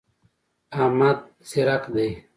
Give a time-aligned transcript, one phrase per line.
[0.79, 1.19] احمد
[1.49, 2.09] ځیرک دی.